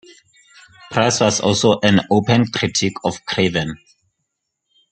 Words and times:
Price 0.89 1.19
was 1.19 1.39
also 1.41 1.79
an 1.81 2.01
open 2.09 2.47
critic 2.47 2.93
of 3.05 3.23
Craven. 3.27 3.77